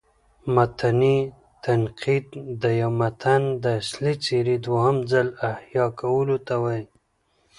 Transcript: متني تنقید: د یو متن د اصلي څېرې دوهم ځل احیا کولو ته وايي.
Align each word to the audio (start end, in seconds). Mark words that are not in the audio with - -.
متني 0.53 1.17
تنقید: 1.63 2.25
د 2.61 2.63
یو 2.81 2.91
متن 2.99 3.41
د 3.63 3.65
اصلي 3.81 4.13
څېرې 4.23 4.55
دوهم 4.65 4.97
ځل 5.11 5.27
احیا 5.51 5.85
کولو 5.99 6.37
ته 6.47 6.55
وايي. 6.63 6.85